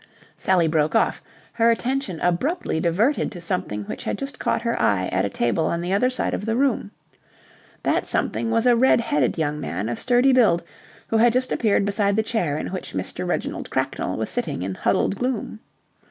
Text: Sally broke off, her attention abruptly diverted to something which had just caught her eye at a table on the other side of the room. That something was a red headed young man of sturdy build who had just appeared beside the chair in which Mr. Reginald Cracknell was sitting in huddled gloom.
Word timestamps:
Sally 0.35 0.67
broke 0.67 0.95
off, 0.95 1.21
her 1.53 1.69
attention 1.69 2.19
abruptly 2.21 2.79
diverted 2.79 3.31
to 3.31 3.39
something 3.39 3.83
which 3.83 4.03
had 4.03 4.17
just 4.17 4.39
caught 4.39 4.63
her 4.63 4.75
eye 4.81 5.07
at 5.11 5.25
a 5.25 5.29
table 5.29 5.67
on 5.67 5.79
the 5.79 5.93
other 5.93 6.09
side 6.09 6.33
of 6.33 6.43
the 6.43 6.55
room. 6.55 6.89
That 7.83 8.07
something 8.07 8.49
was 8.49 8.65
a 8.65 8.75
red 8.75 8.99
headed 8.99 9.37
young 9.37 9.59
man 9.59 9.87
of 9.89 9.99
sturdy 9.99 10.33
build 10.33 10.63
who 11.09 11.17
had 11.17 11.33
just 11.33 11.51
appeared 11.51 11.85
beside 11.85 12.15
the 12.15 12.23
chair 12.23 12.57
in 12.57 12.69
which 12.69 12.93
Mr. 12.95 13.27
Reginald 13.27 13.69
Cracknell 13.69 14.17
was 14.17 14.31
sitting 14.31 14.63
in 14.63 14.73
huddled 14.73 15.17
gloom. 15.17 15.59